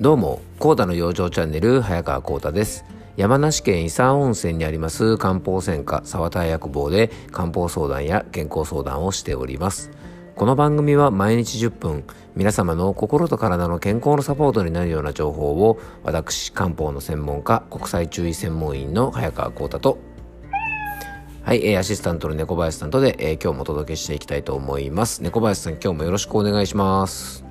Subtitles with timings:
[0.00, 2.86] どうも、コータの養生チャンネル、早川コータです。
[3.18, 9.90] 山梨県伊佐温泉にあります漢方専科沢田薬房で漢方相談や健康相談をしております。
[10.36, 12.04] この番組は毎日10分、
[12.34, 19.98] 皆様の心と体の健康のサポートになるような情報を、私、漢方の専門家、国際注意専門員の早川コータと、
[21.42, 25.22] はい、えー、アシスタントの猫林さんとで、えー、今日もお届けしていきたいと思います。
[25.22, 27.49] 猫林さん、今日もよろしくお願いします。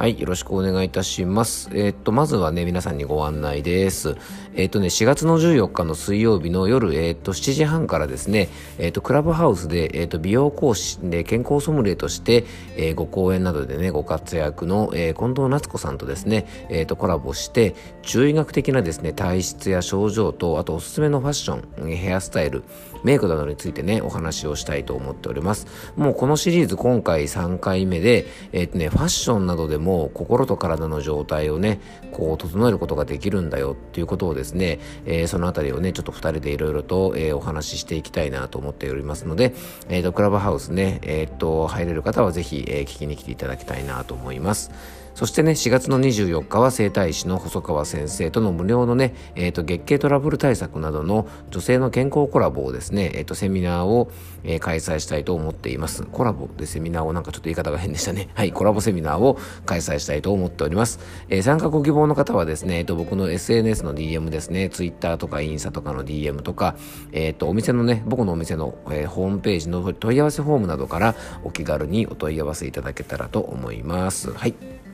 [0.00, 1.68] はい、よろしくお願いいたします。
[1.74, 4.16] えー、っと、まずはね、皆さんにご案内です。
[4.54, 12.44] えー、とね、4月の14日の水曜日の夜、えー、と、7時半からですね、えっと、クラブハウスで、えっと、美容講師で健康ソムリエとして、
[12.76, 22.64] えご講演などでね、ご活躍の、え近藤夏子さんとですね、えっと、コラボして、中医学的なですね、体質や症状と、あとおすすめのファッション、ヘアスタイル、
[23.04, 25.66] メイクなどについてね、お話をしたいと思っております。
[25.96, 31.80] もうこのシリーズ今回3回目で、えっとね、ファッションなどでも心と体の状態をね、
[32.12, 39.54] こう整えることができるんだよっていうことをですね、ですねえー、そのあたりをね、ちょっと2人でいろいろと、えー、お話ししていきたいなと思っておりますので、
[39.88, 44.70] えっ、ー、と、クラブハウスね、えっ、と、入れる方はぜひ、え聞きに来ていただきたいなと思います。
[45.14, 54.10] そしてね、4月の24日は整体師の細川先生との無料のね、え、ー、と、月経トラブル対策などの女性の健康コラボをですね、え、ー、と、セミナーを、
[54.44, 56.04] えー、開催したいと思っています。
[56.04, 58.28] コラボでセミナーをなんかちょっと言い方が変でしたね。
[58.34, 61.00] はい、コラボセミナーを開催したいと思っております。
[61.28, 66.76] え参加ご希望の方はですね、えっ、と、僕の SNS の DM ですね、Twitter とかインスタとかの DM とか、
[67.12, 71.14] えっ、と、お店のね、僕のお店の、えホームページの問い合わせフォームなどから
[71.44, 74.32] お気軽にお問い合わせいただけたらと思います。
[74.32, 74.89] はい。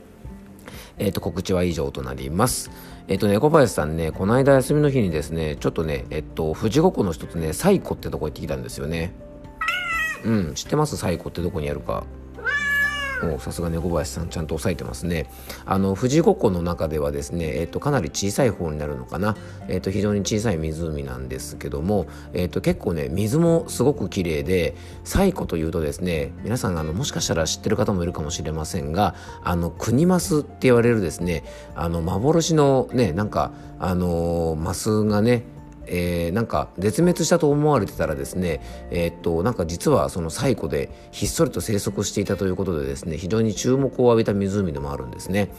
[0.98, 2.70] えっ、ー、と、告知は以上となります。
[3.08, 9.12] えっ、ー、とね、小林さんね、この間休みの日にですね、ちょっとね、えっと、富士五湖の一つね、西湖ってとこ行ってきたんですよね。
[10.24, 10.96] うん、知ってます？
[10.96, 12.04] 西湖ってどこにあるか。
[13.22, 15.26] もうさすが猫林さんちゃんと押さえてますね。
[15.64, 19.36] あの富士五湖の中ではですね、えーと、かなり小さい方になるのかな、
[19.68, 24.74] えーと、非常に小さい湖なんですけども、えーと、結構ね水もすごく綺麗で
[25.04, 35.44] 西湖というとですね皆さんあのもしかしたら知ってる方もいるかもしれませんがあの国マスって言われるですねあの幻のねなんかあのマスがね
[35.86, 38.60] えー、なんか絶滅したと思われてたらですね、
[38.90, 45.50] えー、っとなんか実はその最古でひっそりと生息していたということでですね非常に注目を浴びた湖でもあるんですね。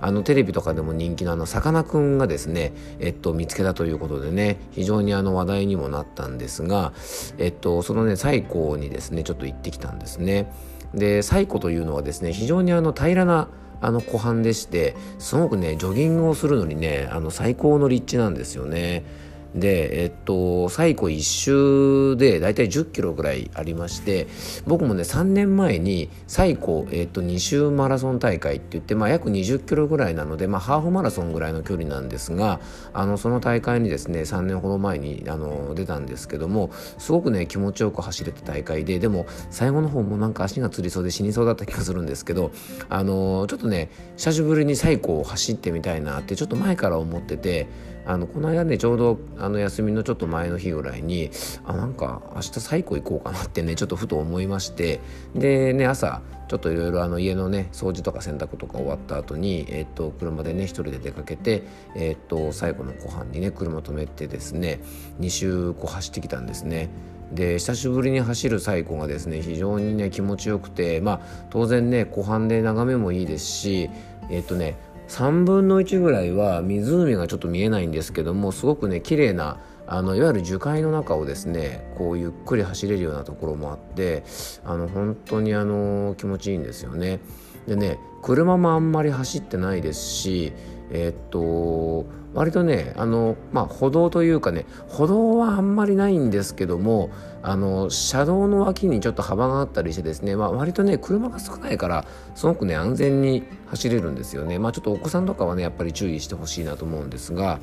[0.00, 6.92] あのテレビとかでも人気のあのさかなクンがですね、えっと、見つけたということでね非常にあの話題にもなったんですが、
[7.38, 10.52] えっと、そのね西湖にですねちょっと行ってきたんですね。
[10.92, 13.48] で西湖というのはですね非常にあの平らな
[13.80, 19.04] あの湖畔でしてすごくねジョギングをするのにねあの最高の立地なんですよね。
[19.54, 24.26] で、えっと、最古1周でだいたい10キロぐらいありまして
[24.66, 32.60] 僕もね3年前に最古、えっと、2周マラソン大会って言って、まあ、約20キロぐらいなので、まあ、ハーフマラソンぐらいの距離なんですが
[32.92, 42.50] あのその大会にですね3年ほど前にあの出たんですけどもすごくね気持ちよく走れた大会ででも最後の方もなんか足がつりそうで死にそうだった気がするんですけど
[42.88, 47.68] あのちょっとね久しぶりに最古を走ってみたいなってちょっと前から思ってて
[48.06, 51.30] あのこの間ねちょうどあの休みのちょっと前の日ぐらいに
[51.64, 55.00] あなんか明日最高行こうかなってねちょっとふと思いまして
[55.34, 61.64] でね朝ちょっといろいろあの家のね掃除とか洗濯とか終わった後にえっ、と車でね一人で出かけて
[61.96, 64.80] えっ、と最後の湖畔にね車止めてですね
[65.20, 66.90] 2周こう走ってきたんですね。
[67.32, 73.90] で久しぶりに走る最古がですね非常にね気持ちよくてまあ当然ね湖畔で眺めもいいですし
[74.30, 74.76] えっ、とね
[75.08, 84.24] 3分の1ぐらいは湖がちょっと見えないんですけどもすごくね綺麗なあのいわゆる樹海の中をですねこうゆっくり走れるようなところもあって
[84.64, 87.20] あの本当にあの気持ちいいんですよね。
[87.66, 90.52] でね車もあんまり走ってないですし
[90.90, 97.10] えー、っと割とねあの、まあ、歩道というかね歩道はあんまりないんですけども
[97.42, 104.58] あの車道の脇にちょっと幅があったりしてですね、まあ、割とね車が少ないからすごくね安全に走れるんですよね。
[104.58, 107.60] まあ、ちょっとお子さんとかはねやっぱり注意してほしいなと思うんですが。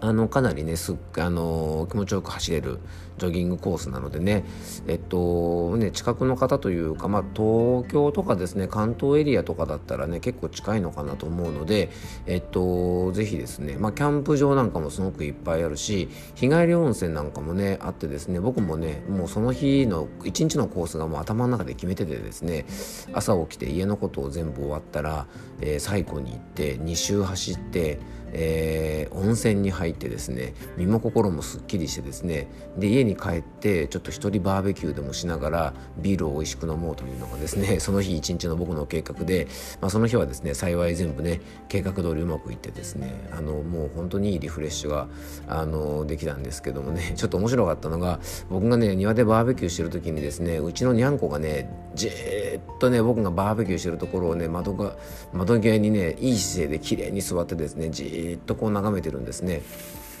[0.00, 2.78] あのかなりねすあの気持ちよく走れる
[3.18, 4.44] ジョギングコースなのでね
[4.88, 11.90] えっとね近くの方というか、まあ、東京とかですね関東エリアとかだったらね結構近いのかなと思うので
[12.26, 22.64] えっとぜひですね、まあ、キャンプ場なんかもすごくいっぱいあるし日帰り温泉なんかもねあってですね僕もねもうその日の一日のコースがもう頭の中で決めててですね
[23.12, 25.26] 朝起きて家のことを全部終わったら、
[25.60, 27.98] えー、最後に行って2周走って
[28.32, 39.46] えー、温泉に入ってですね身も心もすっきりしてですねで家に帰ってちょっと一人バーベキューでもしながらビールを美味しく飲もうというのがですね その日一日の僕の計画で、
[39.80, 45.08] まあ、その日はですね幸い全部ね計画通りうまくいってですねあのもう本当にいいリフレッシュが
[45.46, 54.96] あのできたんですけどもね ちょっと面白かったのが僕がね庭でバーベキューしてる時にですねうちのにゃんこがねじーっとね僕がバーベキューしてるところをね窓が
[55.32, 59.62] 窓際にねいい姿勢で綺麗に座ってですねじーっとこう眺めてるんですね。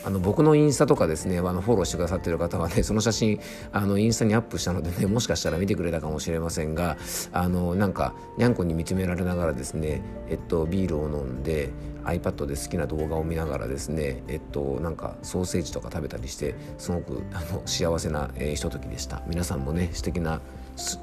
[0.04, 3.40] あの僕のインスタとかですねあのフォローしてくださってる方はね その写真
[3.72, 6.96] あのインスタにアップしたのでねもしかしたら見てくれたかもしれませんが
[7.32, 11.70] あのなんかにゃんこに見つめられながらですねえっとビールを飲んで
[12.04, 20.40] iPad で好きな動画を見ながらですねえっとなんかソーセージとか食べたりしてすごくあの幸せな、えー、ひとときでした皆さんもね素敵な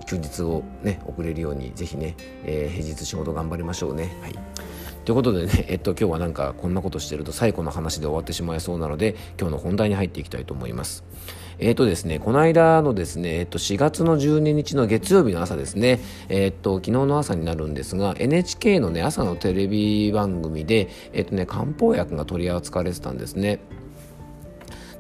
[0.06, 4.36] 休日をね送れるようにぜひね、えー、平日仕事頑張りましょうねはい
[5.06, 11.06] ということでね、えっと、今日はなんかこんなことしてると最後の話で終わってしまいそうなので今日の本題に入っていきたいと思います。
[11.60, 16.00] えっ、とですね、この間のですね、えっ、と、4月の12日の月曜日の朝ですね、
[16.30, 23.60] えっ、と、昨日の朝になるんですが、NHK のね、朝のテレビ番組で、えっ、とね、漢方薬が取り扱われてたんですね。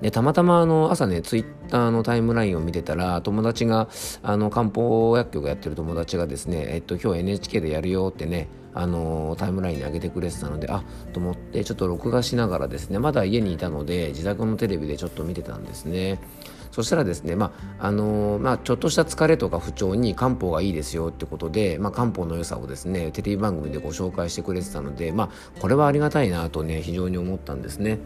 [0.01, 3.89] でたまたまあの朝ねツイッターのタイムラインを見てたら友達が
[4.21, 10.83] あの漢方薬局やってる友達がですね、えっと、今日 NHK でやるよってねあのタイムラインに上げてくれてたのであ
[11.13, 16.19] と思ってちょっと録画しながらですねまだ家にいたので自宅のテレビでちょっと見てたんですね。
[16.71, 27.97] そしたらですね、まああの、まあ、ちょっとした疲れとか不調に漢方がいいですよってことで、まあ、漢方の良さをですねテレビ番組でご紹介してくれてたので、まあ、これはありがたいなとね非常に思ったんですね。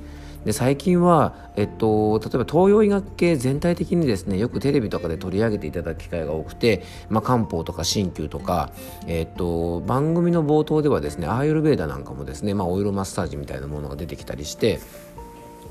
[0.46, 8.72] で最近は、えっと、例えば東洋医学系全体的にですねよくテレビとかで取り上げていただく機会が多くて、まあ、漢方とか鍼灸とか、
[9.08, 14.80] えっと、番組の冒頭ではですねアーユルベーダなんかもですね、まあ、オイルマッサージみたいなものが出てきたりして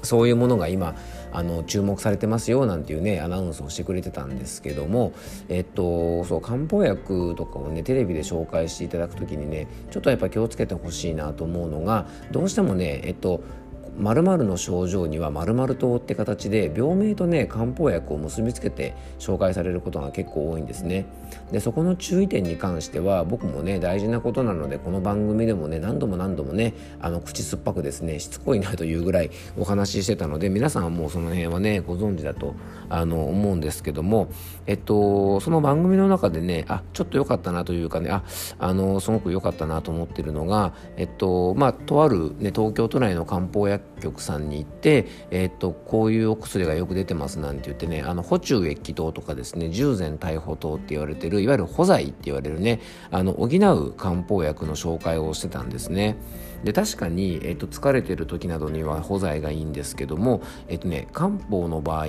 [0.02, 0.94] そういうものが今
[1.32, 5.12] あの注目されてますよなんていうねアナウンスをしてくれてたんですけども、
[5.48, 13.42] えっと、そう漢方薬とかをねテレビで紹介していただく時にねちょっとやっぱ気をつけてほしいなと思うのがどうしてもねえっと
[14.00, 21.06] 〇〇の症状には〇〇糖って形で病名とね漢方薬を結びつけて紹介されることが結構多いんですね。
[21.52, 32.54] でそこの注意点に関しては僕もね大事なことなのでこの番組でもね何度も何度もねあの口酸っぱくですねしつこいなというぐらいお話ししてたので皆さんはもうその辺はねご存知だと
[32.88, 34.28] あの思うんですけども
[34.66, 38.24] えっとその番組の中でねあちょっと良かったなというかねあ
[38.58, 56.16] あのすごく良かったなと思ってるのがえっとまあとあるね東京都内の漢方薬局さんに行って、えー、っとこういうお薬がよく出てますなんて言ってねあの補中液糖とかですね従前逮捕糖って言われてるいわゆる補剤って言われるねあの補う漢方薬の紹介をしてたんですね。
[56.64, 62.06] で確かに、えっと、疲れてる時などには補剤がいいんですけども、えっとね、漢方の場合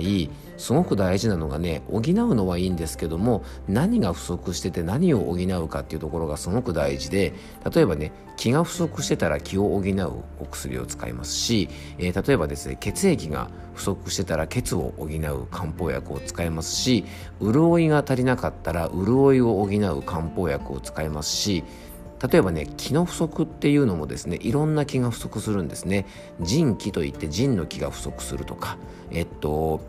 [0.58, 2.02] すごく大事なのがね補う
[2.34, 7.32] のはいいんですけども何が不足してて何を補うかっていうところがすごく大事で
[7.72, 11.68] 例えばね気が不足してたら気を補うお薬を使いますし、
[11.98, 17.04] えー、例えばですね血液が不足してたら血を補う漢方薬を使いますし
[17.40, 21.64] 潤いが足りなかったら潤いを補う漢方薬を使いますし
[22.30, 26.06] 例えばね気の不足っていうのもですねいろんな気が不足するんですね。
[26.40, 28.78] 腎気といって腎の気が不足するとか
[29.10, 29.80] えっと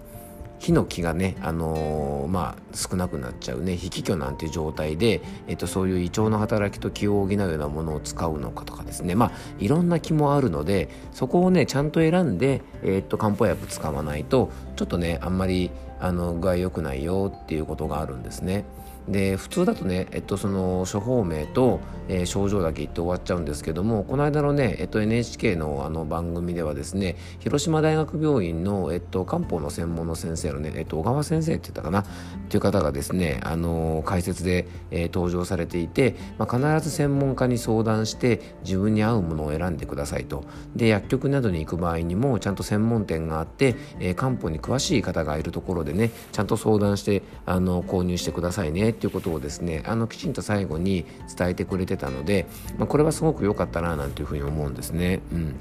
[0.64, 3.74] 火の気がね、あのー、まあ、少なくなっちゃうね。
[3.74, 9.14] 引き虚なんて状態で、えっと、そういう胃腸の働きと気を補うようなものを使うのかとかですね。
[9.14, 15.70] まあいろんな気もあるのでそこをねちゃんと選んで、えっと、漢方薬使わないとちょっとねあんまり
[16.04, 18.66] あの具合良くないよっていうことがあるんですね。
[19.08, 32.06] で普通だとね、えっと、その処方名と、えー、症状だけ言って終わっちゃうんですけどもこの間のね、えっと、NHK のあの番組ではですね広島大学病院の、えっと、漢方の専門の先生のね、えっと、小川先生って言ったかなっ
[32.48, 40.46] ていう方がですねあの解説で、えー、登場されていて、まあ、必ず専門家に相談して自分に合うものを選んでくださいと
[40.76, 52.46] で薬局などに行く場合にもちゃんと専門店があって、えー、漢方に詳しい方がいるところでねちゃんと相談してあの購入してくださいねっていうことをですねあのきちんと最後に伝えてくれてたので、
[52.78, 55.22] まあ、これはすごく良かったななんていうふうに思うんですね。
[55.32, 55.56] うん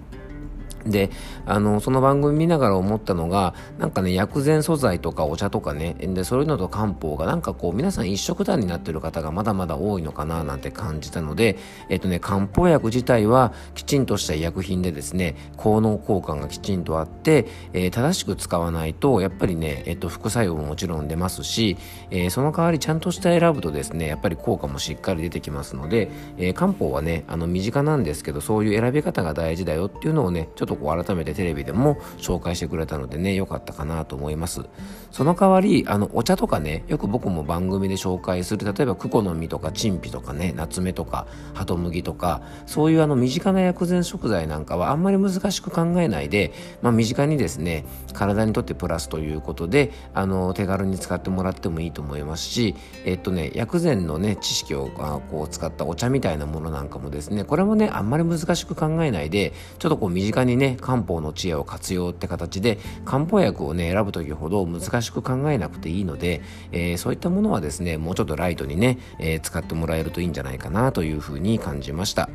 [0.87, 1.11] で
[1.47, 11.59] あのその番組見ながら思ったのがなんかね薬膳素材とかお茶とかねでそういうのと漢方がなんかこう皆さん一色単になってる方がまだまだ多いのかななんて感じたので
[11.89, 21.77] えっとね漢方薬自体はきちんとした医薬品でですね効能効果がきちんとあって、えー、正しく使わないとやっぱりね、えっと、副作用ももちろん出ますし、
[22.11, 34.63] えー、その代わりちゃんとした選ぶとですねやっぱり効果もしっかり出てきますので、えー、漢方はねあの身近なんですけどそういう選び方が大事だよっていうのをねちょっととこう改めてテレビでも紹介してくれたのでね良かったかなと思います。
[35.11, 52.75] その代わりあのお茶とかねよく僕も番組で紹介する例えばクコの実とかチンピとかねナツメとかハトムギとかそういうあの身近な薬膳食材なんかはあんまり難しく考えないで、まあ、身近にですね体にとってプラスということであの手軽に使ってもらってもいいと思いますし
[53.05, 54.89] えっとね薬膳のね知識を
[55.31, 66.43] こう使ったお茶みたいなものなんかもですねこれもねあんまり難しく考えないでちょっとこう身近にね漢方の知恵を活用って形で漢方薬をね選ぶ時ほど難しく考えなくていいので、
[66.73, 72.29] えー、そういったものはですねもうちょっとライトにね、えー、使ってもらえるといいんじゃないかなというふうに感じました。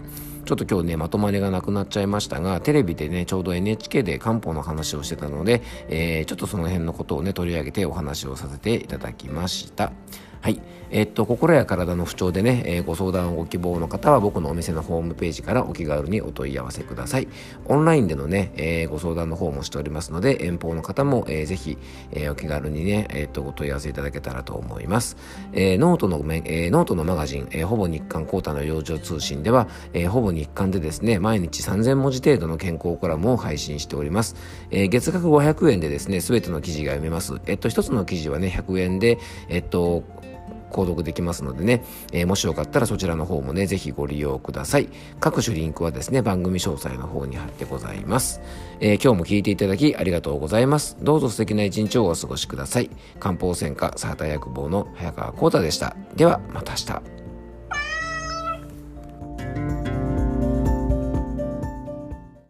[0.48, 9.92] ちょっと今日ね、まとまりがなくなっちゃいましたが、テレビでね、ちょうど NHK で漢方の話をしてたので、えー、ちょっとその辺のことをね、取り上げてお話をさせていただきました。
[10.42, 10.62] はい。
[10.90, 17.28] えっと、心や体の不調でね、えー、ご相談をご希望の方は僕のお店のホームページからお気軽にお問い合わせください。
[17.66, 21.78] オンラインでのね、えー、ご相談の方もしておりますので、遠方の方も、えー、ぜひ、
[22.12, 25.18] えー、お気軽にね、えー、っと、ご問い合わせいただけたらと思います。
[25.52, 34.36] えー、ノートの、えー、ノートのマガジン、えー、ほぼ日刊コータの養生通信では、えー、ほぼ日刊でですね、毎日3000文字程度の健康コラムを配信しております。
[34.72, 37.34] えー、月額500円でですね、すべての記事が読めます。
[37.46, 39.18] えっと、一つの記事はね、100円で、
[39.50, 40.04] えっと、
[40.72, 44.90] 購読できますのでね、えー、もしよかったらそちらの方もね、ぜひご利用ください。
[45.20, 48.42] 各種リンクはですね、番組詳細の方に貼ってございます。
[48.80, 50.98] えー、今日も聞いていただきありがとうございます。
[51.02, 52.90] どうぞ素敵な一日をお過ごしください。
[53.20, 55.96] 漢方専科サーター薬房の早川幸太でした。
[56.16, 57.17] では、また明日。